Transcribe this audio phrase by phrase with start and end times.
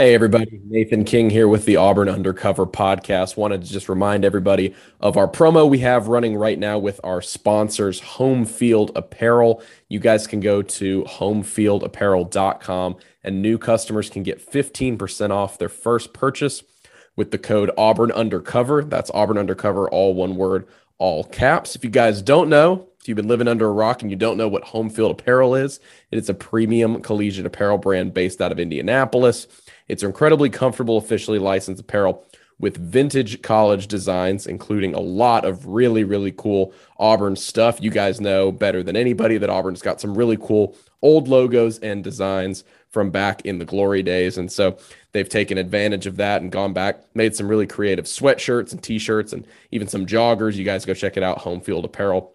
[0.00, 0.62] Hey, everybody.
[0.64, 3.36] Nathan King here with the Auburn Undercover podcast.
[3.36, 7.20] Wanted to just remind everybody of our promo we have running right now with our
[7.20, 9.62] sponsors, Home Field Apparel.
[9.90, 16.14] You guys can go to homefieldapparel.com and new customers can get 15% off their first
[16.14, 16.62] purchase
[17.14, 18.82] with the code Auburn Undercover.
[18.82, 21.76] That's Auburn Undercover, all one word, all caps.
[21.76, 24.38] If you guys don't know, if you've been living under a rock and you don't
[24.38, 25.78] know what Home Field Apparel is,
[26.10, 29.46] it is a premium collegiate apparel brand based out of Indianapolis.
[29.90, 32.24] It's incredibly comfortable, officially licensed apparel
[32.60, 37.82] with vintage college designs, including a lot of really, really cool Auburn stuff.
[37.82, 42.04] You guys know better than anybody that Auburn's got some really cool old logos and
[42.04, 44.38] designs from back in the glory days.
[44.38, 44.76] And so
[45.12, 48.98] they've taken advantage of that and gone back, made some really creative sweatshirts and t
[48.98, 50.54] shirts and even some joggers.
[50.54, 52.32] You guys go check it out, Home Field Apparel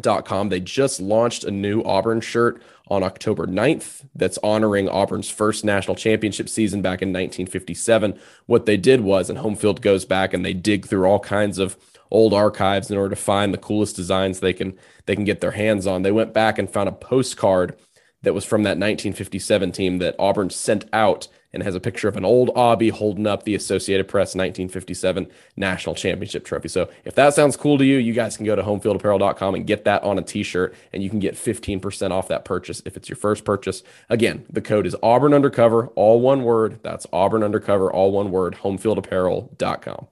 [0.00, 0.48] Com.
[0.48, 5.96] They just launched a new Auburn shirt on October 9th that's honoring Auburn's first national
[5.96, 8.18] championship season back in 1957.
[8.46, 11.58] What they did was, and home field goes back and they dig through all kinds
[11.58, 11.76] of
[12.10, 15.52] old archives in order to find the coolest designs they can they can get their
[15.52, 16.02] hands on.
[16.02, 17.76] They went back and found a postcard
[18.22, 22.16] that was from that 1957 team that Auburn sent out and has a picture of
[22.16, 26.68] an old Aubie holding up the Associated Press 1957 National Championship trophy.
[26.68, 29.84] So if that sounds cool to you, you guys can go to homefieldapparel.com and get
[29.84, 33.16] that on a t-shirt and you can get 15% off that purchase if it's your
[33.16, 33.82] first purchase.
[34.08, 36.80] Again, the code is Auburn Undercover, all one word.
[36.82, 40.08] That's Auburn Undercover, all one word, homefieldapparel.com.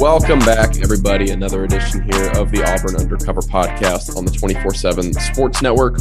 [0.00, 1.28] Welcome back, everybody.
[1.28, 5.98] Another edition here of the Auburn Undercover podcast on the 24 7 Sports Network.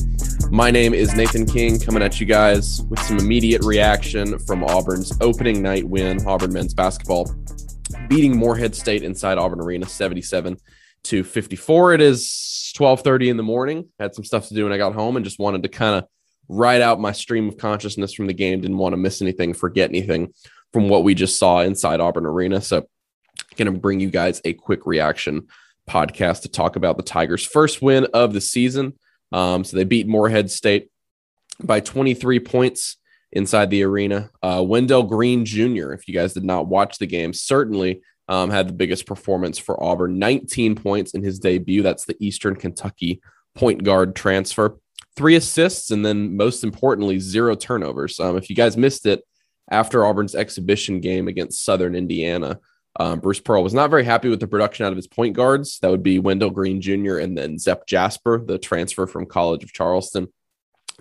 [0.49, 5.11] My name is Nathan King, coming at you guys with some immediate reaction from Auburn's
[5.19, 6.25] opening night win.
[6.25, 7.29] Auburn men's basketball
[8.07, 10.55] beating Morehead State inside Auburn Arena 77
[11.03, 11.95] to 54.
[11.95, 13.89] It is 12:30 in the morning.
[13.99, 16.09] Had some stuff to do when I got home and just wanted to kind of
[16.47, 18.61] write out my stream of consciousness from the game.
[18.61, 20.33] Didn't want to miss anything, forget anything
[20.71, 22.61] from what we just saw inside Auburn Arena.
[22.61, 22.87] So
[23.59, 25.47] going to bring you guys a quick reaction
[25.87, 28.97] podcast to talk about the Tigers' first win of the season.
[29.31, 30.89] Um, so they beat Morehead State
[31.61, 32.97] by 23 points
[33.31, 34.31] inside the arena.
[34.41, 38.67] Uh, Wendell Green Jr., if you guys did not watch the game, certainly um, had
[38.69, 41.81] the biggest performance for Auburn 19 points in his debut.
[41.81, 43.21] That's the Eastern Kentucky
[43.55, 44.77] point guard transfer.
[45.15, 48.19] Three assists, and then most importantly, zero turnovers.
[48.19, 49.21] Um, if you guys missed it
[49.69, 52.59] after Auburn's exhibition game against Southern Indiana,
[52.97, 55.79] um, Bruce Pearl was not very happy with the production out of his point guards.
[55.79, 57.17] That would be Wendell Green Jr.
[57.17, 60.27] and then Zep Jasper, the transfer from College of Charleston.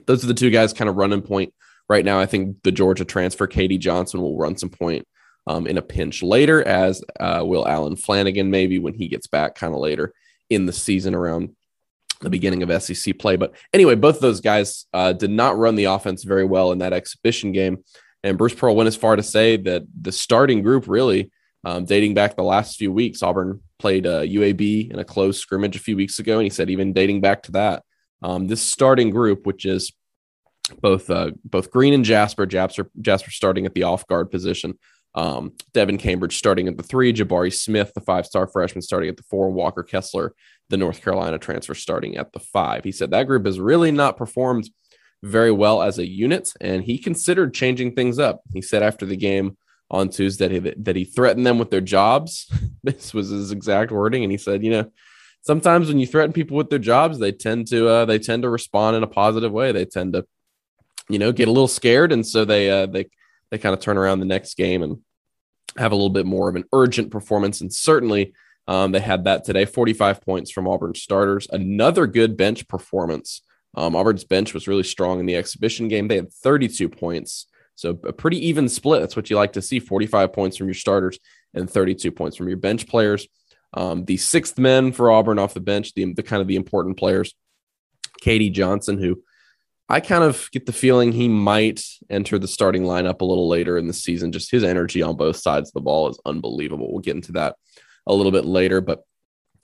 [0.06, 1.53] Those are the two guys kind of running point
[1.88, 2.21] right now.
[2.21, 5.06] I think the Georgia transfer, KD Johnson, will run some point
[5.47, 9.55] um, in a pinch later, as uh, will Allen Flanigan maybe when he gets back
[9.55, 10.12] kind of later
[10.50, 11.55] in the season around
[12.20, 13.37] the beginning of SEC play.
[13.37, 16.78] But anyway, both of those guys uh, did not run the offense very well in
[16.78, 17.84] that exhibition game.
[18.22, 21.31] And Bruce Pearl went as far to say that the starting group really
[21.65, 25.77] um, dating back the last few weeks, Auburn played uh, UAB in a close scrimmage
[25.77, 27.83] a few weeks ago, and he said even dating back to that,
[28.23, 29.93] um, this starting group, which is
[30.81, 34.79] both uh, both Green and Jasper, Jasper Jasper starting at the off guard position,
[35.15, 39.17] um, Devin Cambridge starting at the three, Jabari Smith, the five star freshman, starting at
[39.17, 40.35] the four, Walker Kessler,
[40.69, 42.85] the North Carolina transfer, starting at the five.
[42.85, 44.71] He said that group has really not performed
[45.23, 48.43] very well as a unit, and he considered changing things up.
[48.53, 49.57] He said after the game
[49.91, 52.50] on Tuesday that he threatened them with their jobs.
[52.82, 54.91] this was his exact wording, and he said, you know,
[55.43, 58.50] sometimes when you threaten people with their jobs, they tend to uh, they tend to
[58.50, 59.72] respond in a positive way.
[59.72, 60.26] They tend to,
[61.09, 63.09] you know, get a little scared, and so they uh, they
[63.50, 64.99] they kind of turn around the next game and
[65.76, 67.60] have a little bit more of an urgent performance.
[67.60, 68.34] And certainly,
[68.66, 69.65] um, they had that today.
[69.65, 71.49] Forty five points from Auburn starters.
[71.50, 73.43] Another good bench performance.
[73.75, 76.09] Um, Auburn's bench was really strong in the exhibition game.
[76.09, 77.47] They had 32 points.
[77.78, 79.00] So a pretty even split.
[79.00, 81.16] That's what you like to see 45 points from your starters
[81.55, 83.29] and 32 points from your bench players.
[83.73, 86.97] Um, the sixth men for Auburn off the bench, the, the kind of the important
[86.97, 87.35] players,
[88.20, 89.23] KD Johnson, who
[89.88, 93.79] I kind of get the feeling he might enter the starting lineup a little later
[93.79, 94.32] in the season.
[94.32, 96.91] Just his energy on both sides of the ball is unbelievable.
[96.91, 97.55] We'll get into that
[98.08, 99.05] a little bit later, but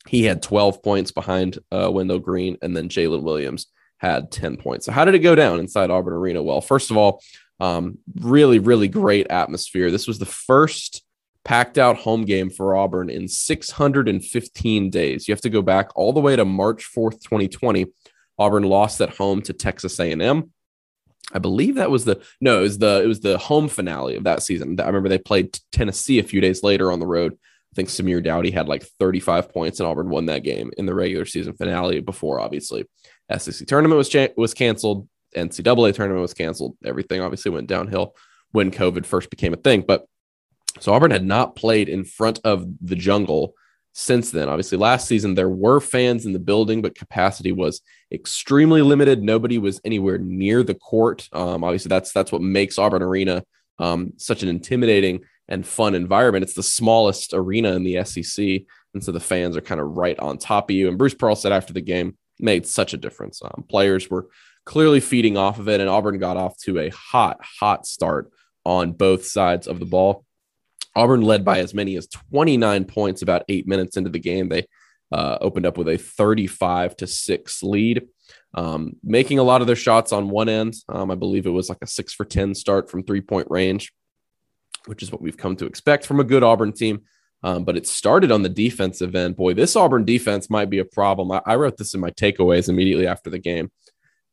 [0.06, 3.66] he had 12 points behind uh, Wendell Green, and then Jaylin Williams
[3.98, 4.86] had 10 points.
[4.86, 6.42] So, how did it go down inside Auburn Arena?
[6.42, 7.20] Well, first of all,
[7.60, 9.90] um, really, really great atmosphere.
[9.90, 11.02] This was the first
[11.44, 15.28] packed out home game for Auburn in 615 days.
[15.28, 17.86] You have to go back all the way to March 4th, 2020.
[18.38, 20.50] Auburn lost at home to Texas A&M.
[21.32, 24.24] I believe that was the no, it was the it was the home finale of
[24.24, 24.78] that season.
[24.78, 27.38] I remember they played Tennessee a few days later on the road
[27.74, 30.94] I think Samir Doughty had like 35 points and Auburn won that game in the
[30.94, 32.86] regular season finale before obviously
[33.36, 36.76] SEC tournament was cha- was canceled, NCAA tournament was canceled.
[36.84, 38.14] Everything obviously went downhill
[38.52, 39.82] when COVID first became a thing.
[39.86, 40.06] But
[40.80, 43.54] so Auburn had not played in front of the jungle
[43.92, 44.48] since then.
[44.48, 47.80] Obviously, last season there were fans in the building, but capacity was
[48.12, 49.22] extremely limited.
[49.22, 51.28] Nobody was anywhere near the court.
[51.32, 53.44] Um, obviously, that's that's what makes Auburn Arena
[53.78, 56.42] um, such an intimidating and fun environment.
[56.42, 58.62] It's the smallest arena in the SEC,
[58.94, 60.88] and so the fans are kind of right on top of you.
[60.88, 63.40] And Bruce Pearl said after the game made such a difference.
[63.42, 64.28] Um, players were
[64.64, 68.30] clearly feeding off of it, and Auburn got off to a hot, hot start
[68.64, 70.24] on both sides of the ball.
[70.96, 74.48] Auburn led by as many as 29 points about eight minutes into the game.
[74.48, 74.66] They
[75.12, 78.08] uh, opened up with a 35 to six lead,
[78.54, 80.74] um, making a lot of their shots on one end.
[80.88, 83.92] Um, I believe it was like a six for 10 start from three point range,
[84.86, 87.02] which is what we've come to expect from a good Auburn team.
[87.42, 89.36] Um, but it started on the defensive end.
[89.36, 91.30] Boy, this Auburn defense might be a problem.
[91.30, 93.70] I, I wrote this in my takeaways immediately after the game.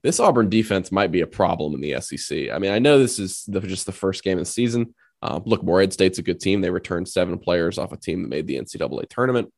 [0.04, 2.50] This Auburn defense might be a problem in the SEC.
[2.50, 4.96] I mean, I know this is the, just the first game of the season.
[5.22, 6.62] Um, look, Morehead State's a good team.
[6.62, 9.54] They returned seven players off a team that made the NCAA tournament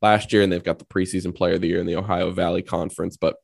[0.00, 2.62] last year, and they've got the preseason player of the year in the Ohio Valley
[2.62, 3.16] Conference.
[3.16, 3.36] But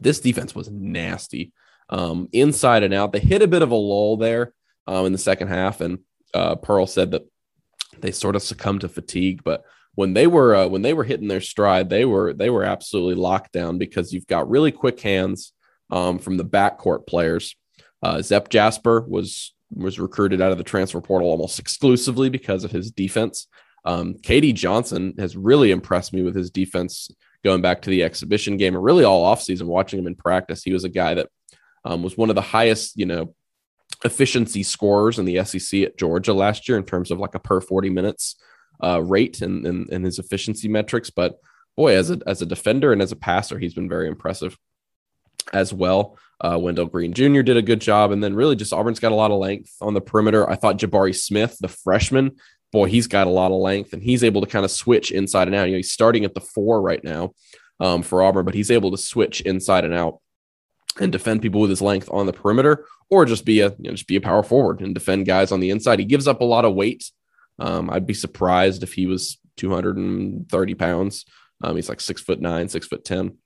[0.00, 1.52] this defense was nasty
[1.88, 3.12] um, inside and out.
[3.12, 4.52] They hit a bit of a lull there
[4.86, 5.98] um, in the second half, and
[6.32, 7.26] uh, Pearl said that
[7.98, 9.42] they sort of succumbed to fatigue.
[9.42, 9.64] But
[9.96, 13.14] when they were uh, when they were hitting their stride, they were they were absolutely
[13.16, 15.52] locked down because you've got really quick hands
[15.90, 17.56] um, from the backcourt players.
[18.02, 22.70] Uh, Zep Jasper was was recruited out of the transfer portal almost exclusively because of
[22.70, 23.48] his defense.
[23.84, 27.10] Um, KD Johnson has really impressed me with his defense
[27.42, 30.62] going back to the exhibition game and really all offseason watching him in practice.
[30.62, 31.28] He was a guy that
[31.84, 33.34] um, was one of the highest, you know,
[34.04, 37.60] efficiency scorers in the SEC at Georgia last year in terms of like a per
[37.60, 38.36] 40 minutes
[38.82, 41.10] uh, rate and, and, and his efficiency metrics.
[41.10, 41.38] But
[41.76, 44.56] boy, as a, as a defender and as a passer, he's been very impressive
[45.52, 46.18] as well.
[46.40, 47.42] Uh, Wendell Green Jr.
[47.42, 48.10] did a good job.
[48.10, 50.48] And then really just Auburn's got a lot of length on the perimeter.
[50.48, 52.36] I thought Jabari Smith, the freshman,
[52.72, 55.48] boy, he's got a lot of length and he's able to kind of switch inside
[55.48, 55.64] and out.
[55.64, 57.32] You know, he's starting at the four right now
[57.80, 60.20] um, for Auburn, but he's able to switch inside and out
[61.00, 63.92] and defend people with his length on the perimeter, or just be a you know,
[63.92, 65.98] just be a power forward and defend guys on the inside.
[65.98, 67.10] He gives up a lot of weight.
[67.58, 71.24] Um, I'd be surprised if he was 230 pounds.
[71.62, 73.38] Um, he's like six foot nine, six foot ten.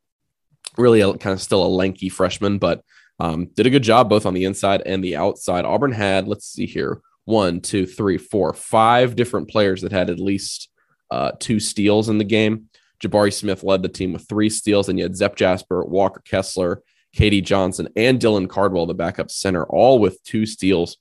[0.76, 2.82] Really, a, kind of still a lanky freshman, but
[3.18, 5.64] um, did a good job both on the inside and the outside.
[5.64, 10.20] Auburn had, let's see here, one, two, three, four, five different players that had at
[10.20, 10.68] least
[11.10, 12.68] uh, two steals in the game.
[13.02, 16.82] Jabari Smith led the team with three steals, and you had Zep Jasper, Walker Kessler,
[17.16, 20.98] KD Johnson, and Dylan Cardwell, the backup center, all with two steals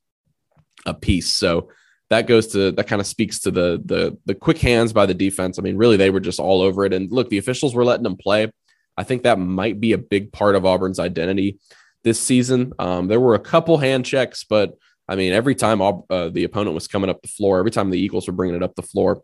[0.85, 1.31] apiece.
[1.31, 1.69] So
[2.09, 5.13] that goes to that kind of speaks to the the the quick hands by the
[5.13, 5.59] defense.
[5.59, 6.93] I mean, really, they were just all over it.
[6.93, 8.51] And look, the officials were letting them play.
[8.97, 11.59] I think that might be a big part of Auburn's identity
[12.03, 12.73] this season.
[12.79, 14.73] Um, there were a couple hand checks, but
[15.07, 17.99] I mean, every time uh, the opponent was coming up the floor, every time the
[17.99, 19.23] Eagles were bringing it up the floor,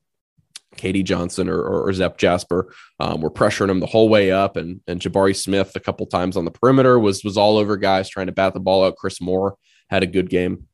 [0.75, 4.58] KD Johnson or, or, or Zep Jasper um, were pressuring him the whole way up,
[4.58, 8.10] and and Jabari Smith a couple times on the perimeter was was all over guys
[8.10, 8.96] trying to bat the ball out.
[8.96, 9.56] Chris Moore
[9.90, 10.68] had a good game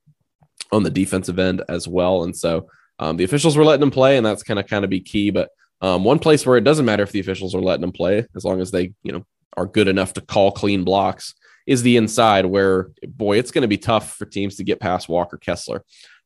[0.72, 2.70] on the defensive end as well, and so
[3.00, 5.32] um, the officials were letting him play, and that's kind of kind of be key.
[5.32, 5.50] But
[5.82, 8.44] um, one place where it doesn't matter if the officials are letting them play, as
[8.44, 9.26] long as they you know
[9.58, 11.34] are good enough to call clean blocks,
[11.66, 15.10] is the inside where boy it's going to be tough for teams to get past
[15.10, 15.84] Walker Kessler.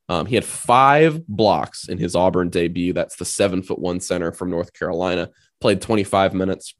[0.09, 2.93] Um, he had five blocks in his Auburn debut.
[2.93, 5.29] That's the seven foot one center from North Carolina.
[5.61, 6.75] Played 25 minutes.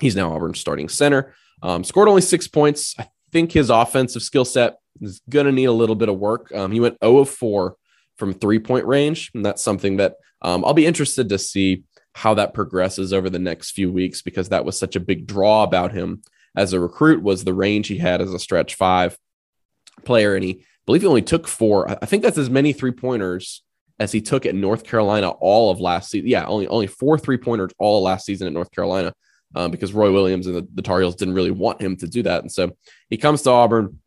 [0.00, 1.34] He's now Auburn's starting center.
[1.62, 2.94] Um, scored only six points.
[2.98, 6.52] I think his offensive skill set is going to need a little bit of work.
[6.54, 7.76] Um, he went 0 of 4
[8.16, 9.30] from three point range.
[9.34, 13.38] And that's something that um, I'll be interested to see how that progresses over the
[13.38, 16.22] next few weeks because that was such a big draw about him
[16.56, 19.16] as a recruit was the range he had as a stretch five
[20.04, 20.34] player.
[20.34, 21.88] And he believe he only took four.
[21.90, 23.62] I think that's as many three pointers
[23.98, 26.28] as he took at North Carolina all of last season.
[26.28, 29.14] Yeah, only only four three pointers all last season at North Carolina
[29.54, 32.22] um, because Roy Williams and the, the Tar Heels didn't really want him to do
[32.24, 32.42] that.
[32.42, 32.76] And so
[33.10, 33.98] he comes to Auburn.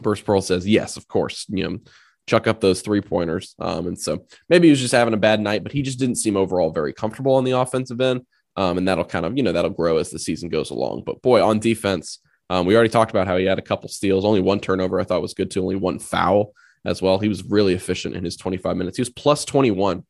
[0.00, 1.78] Bruce Pearl says, yes, of course, you know,
[2.26, 3.54] chuck up those three pointers.
[3.58, 6.16] Um, and so maybe he was just having a bad night, but he just didn't
[6.16, 8.24] seem overall very comfortable on the offensive end.
[8.56, 11.02] Um, and that'll kind of, you know, that'll grow as the season goes along.
[11.04, 14.24] But boy, on defense, um, we already talked about how he had a couple steals,
[14.24, 16.52] only one turnover I thought was good to only one foul
[16.84, 17.18] as well.
[17.18, 18.96] He was really efficient in his 25 minutes.
[18.96, 20.04] He was plus 21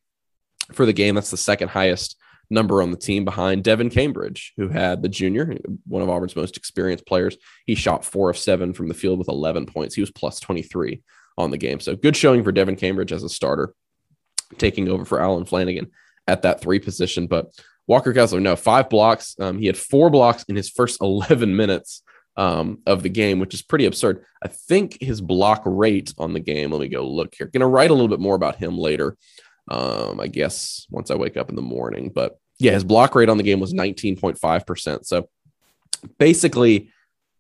[0.73, 1.15] for the game.
[1.15, 2.17] That's the second highest
[2.51, 5.57] number on the team behind Devin Cambridge, who had the junior,
[5.87, 7.37] one of Auburn's most experienced players.
[7.67, 9.95] He shot four of seven from the field with 11 points.
[9.95, 11.03] He was plus 23
[11.37, 11.81] on the game.
[11.81, 13.75] So good showing for Devin Cambridge as a starter.
[14.59, 15.91] taking over for Allen Flanigan
[16.27, 17.27] at that three position.
[17.27, 17.53] But
[17.87, 19.37] Walker Kessler, no, five blocks.
[19.39, 22.03] Um, he had four blocks in his first 11 minutes
[22.37, 24.25] um, of the game, which is pretty absurd.
[24.43, 27.47] I think his block rate on the game, let me go look here.
[27.47, 29.17] Gonna write a little bit more about him later.
[29.71, 32.11] Um, I guess once I wake up in the morning.
[32.15, 35.05] But yeah, his block rate on the game was 19.5%.
[35.07, 35.29] So
[36.19, 36.91] basically,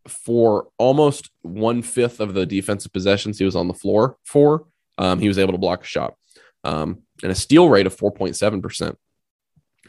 [0.09, 4.67] for almost one fifth of the defensive possessions he was on the floor for,
[4.99, 6.15] um, he was able to block a shot.
[6.63, 8.97] Um, and a steal rate of 4.7%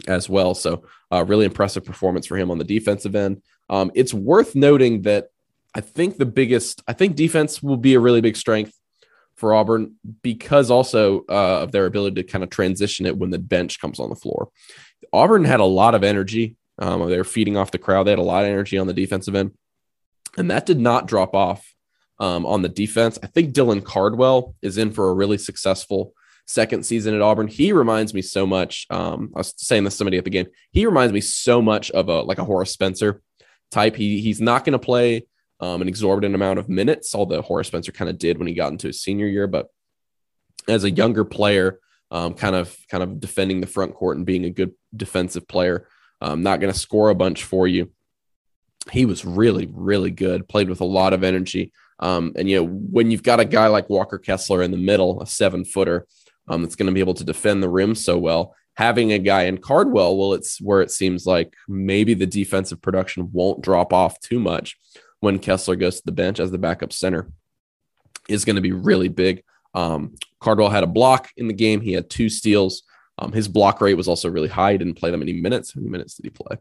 [0.07, 0.53] as well.
[0.53, 3.41] So, uh, really impressive performance for him on the defensive end.
[3.69, 5.29] Um, it's worth noting that
[5.73, 8.73] I think the biggest, I think defense will be a really big strength
[9.35, 13.39] for Auburn because also uh, of their ability to kind of transition it when the
[13.39, 14.49] bench comes on the floor.
[15.11, 16.55] Auburn had a lot of energy.
[16.79, 18.03] Um, they were feeding off the crowd.
[18.03, 19.51] They had a lot of energy on the defensive end,
[20.37, 21.65] and that did not drop off
[22.19, 23.19] um, on the defense.
[23.21, 26.13] I think Dylan Cardwell is in for a really successful
[26.47, 27.47] second season at Auburn.
[27.47, 28.85] He reminds me so much.
[28.89, 30.47] Um, I was saying this to somebody at the game.
[30.71, 33.21] He reminds me so much of a like a Horace Spencer
[33.71, 33.95] type.
[33.95, 35.25] He he's not going to play
[35.59, 38.71] um, an exorbitant amount of minutes, although Horace Spencer kind of did when he got
[38.71, 39.47] into his senior year.
[39.47, 39.67] But
[40.67, 41.79] as a younger player,
[42.11, 45.87] um, kind of kind of defending the front court and being a good defensive player,
[46.21, 47.91] um, not going to score a bunch for you.
[48.91, 50.47] He was really really good.
[50.47, 51.71] Played with a lot of energy.
[51.99, 55.21] Um, and you know when you've got a guy like Walker Kessler in the middle,
[55.21, 56.05] a seven footer,
[56.47, 58.55] um, that's going to be able to defend the rim so well.
[58.75, 63.29] Having a guy in Cardwell, well, it's where it seems like maybe the defensive production
[63.31, 64.77] won't drop off too much
[65.21, 67.31] when Kessler goes to the bench as the backup center
[68.27, 69.43] is going to be really big.
[69.73, 71.81] Um, Cardwell had a block in the game.
[71.81, 72.83] He had two steals.
[73.17, 74.73] Um, his block rate was also really high.
[74.73, 75.73] He didn't play that many minutes.
[75.73, 76.57] How many minutes did he play?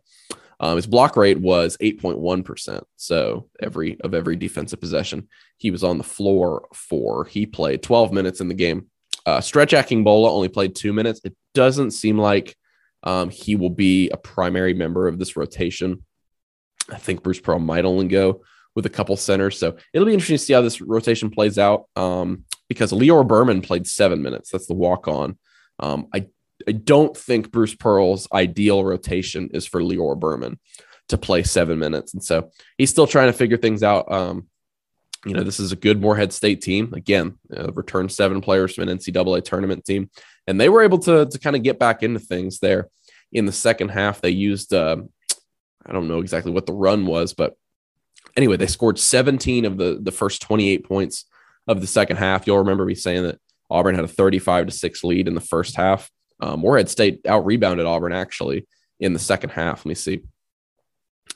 [0.60, 2.82] Um, his block rate was 8.1%.
[2.96, 7.24] So every of every defensive possession he was on the floor for.
[7.24, 8.86] He played 12 minutes in the game.
[9.26, 11.20] Uh, Stretch Akingbola only played two minutes.
[11.24, 12.56] It doesn't seem like
[13.02, 16.04] um, he will be a primary member of this rotation.
[16.90, 18.42] I think Bruce Pearl might only go
[18.74, 19.58] with a couple centers.
[19.58, 23.62] So it'll be interesting to see how this rotation plays out um, because Lior Berman
[23.62, 24.50] played seven minutes.
[24.50, 25.38] That's the walk on.
[25.78, 26.26] Um, I,
[26.68, 30.58] I don't think Bruce Pearl's ideal rotation is for Lior Berman
[31.08, 32.14] to play seven minutes.
[32.14, 34.10] And so he's still trying to figure things out.
[34.10, 34.48] Um,
[35.24, 36.92] you know, this is a good Morehead State team.
[36.94, 40.10] Again, uh, returned seven players from an NCAA tournament team,
[40.46, 42.88] and they were able to, to kind of get back into things there
[43.32, 44.20] in the second half.
[44.20, 44.98] They used, uh,
[45.84, 47.56] I don't know exactly what the run was, but
[48.36, 51.24] anyway, they scored 17 of the, the first 28 points
[51.66, 52.46] of the second half.
[52.46, 53.38] You'll remember me saying that
[53.70, 56.10] Auburn had a 35 to 6 lead in the first half.
[56.44, 58.66] Um, Morehead State out rebounded Auburn actually
[59.00, 59.78] in the second half.
[59.78, 60.20] Let me see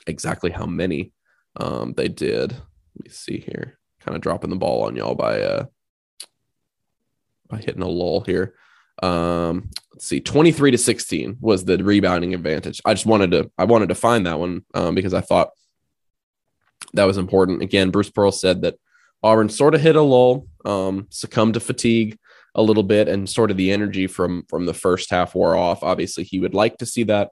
[0.05, 1.13] exactly how many
[1.55, 2.51] um, they did.
[2.51, 3.79] Let me see here.
[4.01, 5.65] Kind of dropping the ball on y'all by uh,
[7.47, 8.53] by hitting a lull here.
[9.01, 12.79] Um, let's see, 23 to 16 was the rebounding advantage.
[12.85, 15.49] I just wanted to I wanted to find that one um, because I thought
[16.93, 17.63] that was important.
[17.63, 18.75] Again, Bruce Pearl said that
[19.23, 22.19] Auburn sort of hit a lull, um, succumbed to fatigue
[22.59, 25.81] a little bit, and sort of the energy from from the first half wore off.
[25.81, 27.31] Obviously, he would like to see that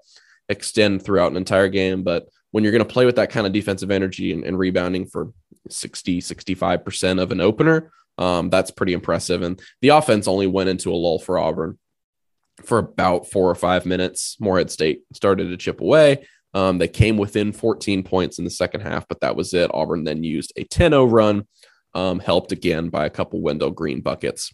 [0.49, 3.51] extend throughout an entire game, but when you're going to play with that kind of
[3.51, 5.33] defensive energy and, and rebounding for
[5.69, 9.41] 60, 65% of an opener, um, that's pretty impressive.
[9.41, 11.77] And the offense only went into a lull for Auburn
[12.63, 14.37] for about four or five minutes.
[14.39, 16.25] Morehead State started to chip away.
[16.53, 19.69] Um, they came within 14 points in the second half, but that was it.
[19.73, 21.45] Auburn then used a 10 0 run,
[21.93, 24.53] um, helped again by a couple Wendell Green buckets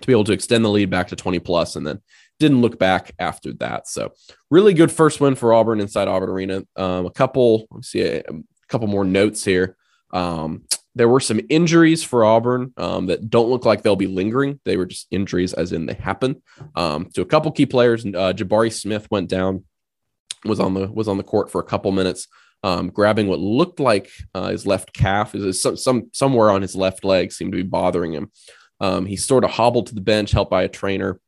[0.00, 2.00] to be able to extend the lead back to 20 plus and then
[2.38, 3.88] didn't look back after that.
[3.88, 4.12] So,
[4.50, 6.62] really good first win for Auburn inside Auburn Arena.
[6.76, 9.76] Um, a couple, let see, a, a couple more notes here.
[10.12, 10.64] Um,
[10.94, 14.60] there were some injuries for Auburn um, that don't look like they'll be lingering.
[14.64, 16.42] They were just injuries, as in they happened
[16.74, 18.04] um, to a couple key players.
[18.04, 19.64] Uh, Jabari Smith went down
[20.46, 22.28] was on the was on the court for a couple minutes,
[22.62, 25.34] um, grabbing what looked like uh, his left calf.
[25.34, 28.30] Is some, some somewhere on his left leg seemed to be bothering him.
[28.80, 31.20] Um, he sort of hobbled to the bench, helped by a trainer,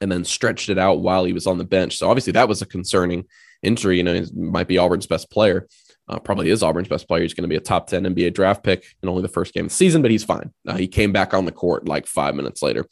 [0.00, 1.98] and then stretched it out while he was on the bench.
[1.98, 3.24] So obviously that was a concerning
[3.62, 3.96] injury.
[3.96, 5.66] You know, he might be Auburn's best player.
[6.08, 7.22] Uh, probably is Auburn's best player.
[7.22, 9.66] He's going to be a top 10 NBA draft pick in only the first game
[9.66, 10.52] of the season, but he's fine.
[10.66, 12.86] Uh, he came back on the court like five minutes later.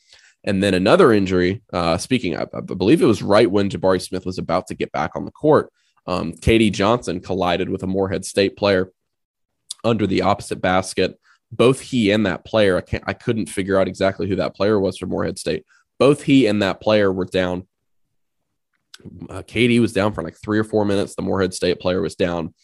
[0.44, 4.26] And then another injury, uh, speaking, I, I, believe it was right when Jabari Smith
[4.26, 5.73] was about to get back on the court.
[6.06, 8.92] Um, KD Johnson collided with a Morehead State player
[9.82, 11.18] under the opposite basket.
[11.53, 14.79] Both he and that player, I can't, I couldn't figure out exactly who that player
[14.81, 15.65] was for Morehead State.
[15.99, 17.67] Both he and that player were down.
[19.29, 19.43] Uh,
[19.81, 21.15] was down for like three or four minutes.
[21.15, 22.55] The Morehead State player was down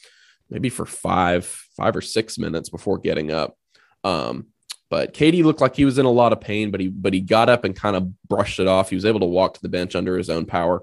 [0.51, 1.45] maybe for five,
[1.77, 3.57] five or six minutes before getting up.
[4.05, 4.49] Um,
[4.91, 7.21] but KD looked like he was in a lot of pain, but he but he
[7.21, 8.91] got up and kind of brushed it off.
[8.91, 10.83] He was able to walk to the bench under his own power.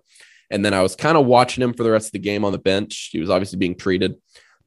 [0.49, 2.51] And then I was kind of watching him for the rest of the game on
[2.51, 3.09] the bench.
[3.11, 4.15] He was obviously being treated,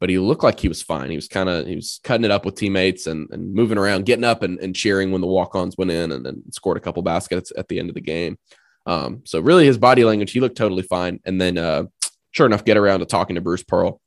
[0.02, 1.10] but he looked like he was fine.
[1.10, 4.04] He was kind of he was cutting it up with teammates and, and moving around,
[4.04, 7.04] getting up and, and cheering when the walk-ons went in and then scored a couple
[7.04, 8.36] baskets at the end of the game.
[8.84, 11.20] Um, so really his body language, he looked totally fine.
[11.24, 11.84] And then uh,
[12.32, 14.00] sure enough, get around to talking to Bruce Pearl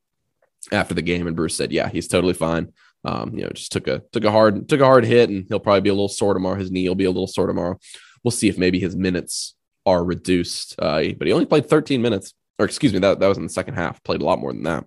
[0.70, 2.74] after the game, and Bruce said, "Yeah, he's totally fine.
[3.06, 5.62] Um, you know, just took a took a hard took a hard hit, and he'll
[5.62, 6.60] probably be a little sore tomorrow.
[6.60, 7.80] His knee will be a little sore tomorrow.
[8.22, 10.76] We'll see if maybe his minutes are reduced.
[10.78, 13.50] Uh, but he only played 13 minutes, or excuse me, that that was in the
[13.50, 14.04] second half.
[14.04, 14.84] Played a lot more than that.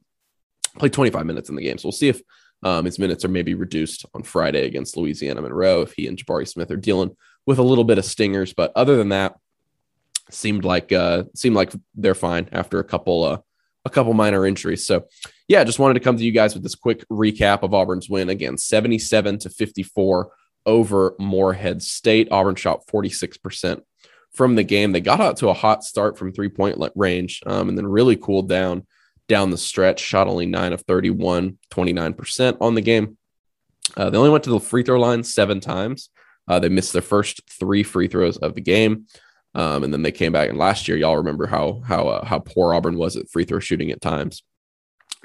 [0.79, 2.23] Played 25 minutes in the game, so we'll see if
[2.63, 6.49] um, his minutes are maybe reduced on Friday against Louisiana Monroe if he and Jabari
[6.49, 7.17] Smith are dealing
[7.47, 8.53] with a little bit of stingers.
[8.53, 9.37] But other than that,
[10.31, 13.39] seemed like uh, seemed like they're fine after a couple uh,
[13.85, 14.87] a couple minor injuries.
[14.87, 15.07] So
[15.47, 18.29] yeah, just wanted to come to you guys with this quick recap of Auburn's win
[18.29, 20.31] again, 77 to 54
[20.67, 22.29] over Morehead State.
[22.31, 23.81] Auburn shot 46%
[24.33, 24.93] from the game.
[24.93, 28.17] They got out to a hot start from three point range um, and then really
[28.17, 28.87] cooled down
[29.29, 33.17] down the stretch, shot only nine of 31, 29% on the game.
[33.97, 36.11] Uh, they only went to the free throw line seven times.
[36.47, 39.07] Uh, they missed their first three free throws of the game.
[39.55, 42.39] Um, and then they came back, and last year, y'all remember how how uh, how
[42.39, 44.43] poor Auburn was at free throw shooting at times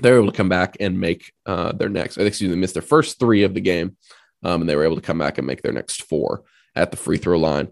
[0.02, 2.74] they were able to come back and make uh, their next, excuse me, they missed
[2.74, 3.98] their first three of the game.
[4.44, 6.44] Um, and they were able to come back and make their next four
[6.76, 7.70] at the free throw line.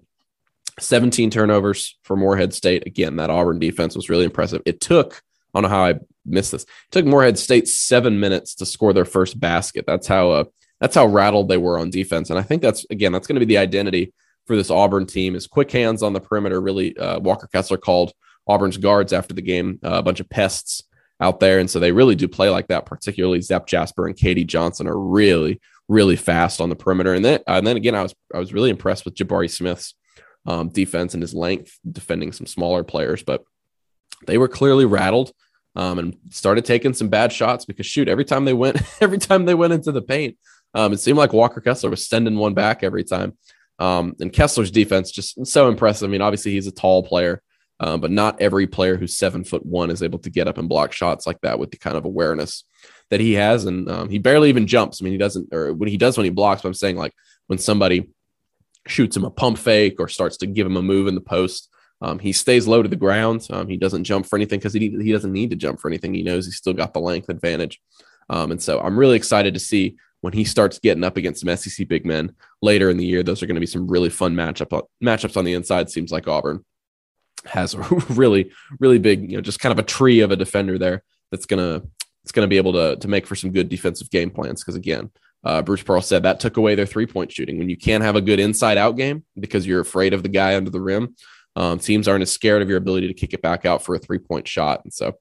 [0.79, 2.88] 17 turnovers for Morehead State.
[2.88, 4.61] Again, that Auburn defense was really impressive.
[4.65, 5.21] It took,
[5.53, 6.63] I don't know how I missed this.
[6.63, 9.86] It took Morehead State seven minutes to score their first basket.
[9.86, 10.43] That's how uh,
[10.79, 12.29] that's how rattled they were on defense.
[12.29, 14.13] And I think that's again, that's going to be the identity
[14.46, 16.60] for this Auburn team is quick hands on the perimeter.
[16.60, 18.13] Really, uh, Walker Kessler called
[18.48, 20.84] Auburn's guards after the game uh, a bunch of pests
[21.20, 21.60] out there.
[21.60, 24.98] And so they really do play like that, particularly Zep Jasper and KD Johnson are
[24.98, 27.13] really, really fast on the perimeter.
[27.13, 29.93] And then, uh, and then again, I was, I was really impressed with Jabari Smith's
[30.48, 33.43] um, defense and his length defending some smaller players, but
[34.27, 35.31] they were clearly rattled
[35.75, 39.46] um, and started taking some bad shots because shoot, every time they went, every time
[39.46, 40.37] they went into the paint,
[40.74, 43.37] um, it seemed like Walker Kessler was sending one back every time.
[43.79, 46.07] Um, and Kessler's defense just so impressive.
[46.07, 47.41] I mean, obviously he's a tall player,
[47.79, 50.69] um, but not every player who's seven foot one is able to get up and
[50.69, 52.63] block shots like that with the kind of awareness
[53.09, 53.65] that he has.
[53.65, 55.01] And um, he barely even jumps.
[55.01, 57.13] I mean, he doesn't, or when he does when he blocks, but I'm saying like
[57.48, 58.09] when somebody
[58.87, 61.69] shoots him a pump fake or starts to give him a move in the post,
[62.01, 63.48] um, he stays low to the ground.
[63.51, 66.14] Um, he doesn't jump for anything because he, he doesn't need to jump for anything.
[66.14, 67.79] He knows he's still got the length advantage.
[68.29, 71.55] Um, and so I'm really excited to see when he starts getting up against some
[71.55, 73.24] SEC big men later in the year.
[73.24, 75.90] Those are going to be some really fun matchup matchups on the inside.
[75.90, 76.64] Seems like Auburn
[77.46, 80.77] has a really, really big, you know, just kind of a tree of a defender
[80.77, 81.81] there that's gonna
[82.24, 84.64] it's gonna be able to to make for some good defensive game plans.
[84.64, 85.09] Because again,
[85.44, 87.57] uh, Bruce Pearl said that took away their three point shooting.
[87.57, 90.55] When you can't have a good inside out game because you're afraid of the guy
[90.55, 91.16] under the rim,
[91.55, 94.00] um, teams aren't as scared of your ability to kick it back out for a
[94.00, 94.81] three point shot.
[94.83, 95.14] And so,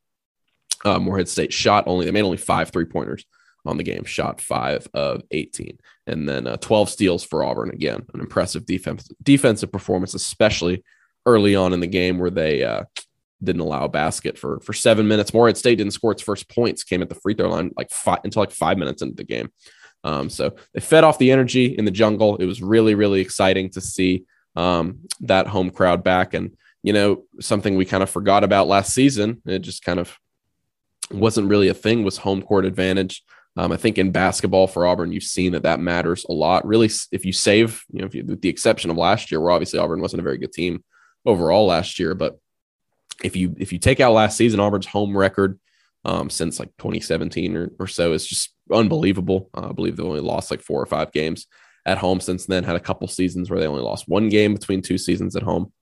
[0.85, 3.25] uh, Morehead State shot only they made only five three pointers
[3.66, 7.71] on the game, shot five of 18, and then uh, 12 steals for Auburn.
[7.71, 10.83] Again, an impressive defense defensive performance, especially
[11.27, 12.85] early on in the game where they uh,
[13.43, 15.35] didn't allow a basket for for seven minutes.
[15.35, 18.21] Morehead State didn't score its first points, came at the free throw line like five
[18.25, 19.51] until like five minutes into the game.
[20.03, 22.37] Um, so they fed off the energy in the jungle.
[22.37, 24.25] It was really really exciting to see
[24.57, 28.93] um, that home crowd back, and you know something we kind of forgot about last
[28.93, 29.43] season.
[29.47, 30.19] It just kind of
[31.11, 33.23] wasn't really a thing was home court advantage.
[33.57, 36.67] Um, I think in basketball for Auburn, you've seen that that matters a lot.
[36.67, 39.79] Really, if you save, you know, you, with the exception of last year, where obviously
[39.79, 40.85] Auburn wasn't a very good team,
[41.27, 42.15] overall last year.
[42.15, 42.39] But
[43.23, 45.59] if you if you take out last season, Auburn's home record
[46.05, 49.51] um, since like 2017 or, or so is just unbelievable.
[49.55, 51.47] Uh, I believe they only lost like four or five games
[51.90, 52.64] at home since then.
[52.64, 55.72] Had a couple seasons where they only lost one game between two seasons at home.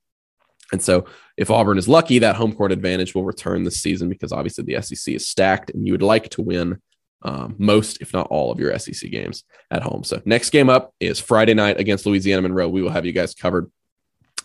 [0.73, 4.33] And so, if Auburn is lucky, that home court advantage will return this season because
[4.33, 6.81] obviously the SEC is stacked, and you would like to win
[7.23, 10.05] um, most, if not all, of your SEC games at home.
[10.05, 12.69] So, next game up is Friday night against Louisiana Monroe.
[12.69, 13.71] We will have you guys covered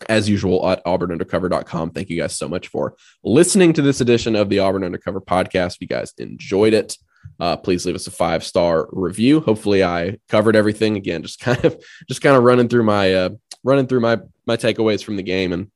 [0.10, 1.92] as usual at auburnundercover.com.
[1.92, 5.76] Thank you guys so much for listening to this edition of the Auburn Undercover podcast.
[5.76, 6.98] If you guys enjoyed it,
[7.40, 9.40] uh, please leave us a five star review.
[9.42, 10.98] Hopefully, I covered everything.
[10.98, 13.30] Again, just kind of just kind of running through my uh,
[13.64, 15.72] running through my my takeaways from the game and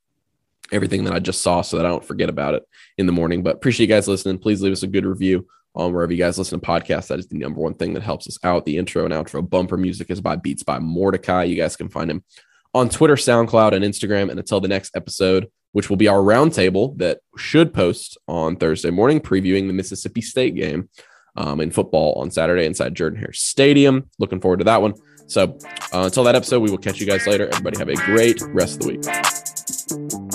[0.70, 2.62] everything that I just saw, so that I don't forget about it
[2.96, 3.42] in the morning.
[3.42, 4.38] But appreciate you guys listening.
[4.38, 7.08] Please leave us a good review on wherever you guys listen to podcasts.
[7.08, 8.64] That is the number one thing that helps us out.
[8.64, 11.44] The intro and outro bumper music is by Beats by Mordecai.
[11.44, 12.24] You guys can find him
[12.74, 14.30] on Twitter, SoundCloud, and Instagram.
[14.30, 18.90] And until the next episode, which will be our roundtable that should post on Thursday
[18.90, 20.88] morning, previewing the Mississippi State game
[21.38, 24.10] um, in football on Saturday inside Jordan Hare Stadium.
[24.18, 24.94] Looking forward to that one.
[25.26, 25.56] So
[25.94, 27.48] uh, until that episode, we will catch you guys later.
[27.48, 30.27] Everybody have a great rest of the week.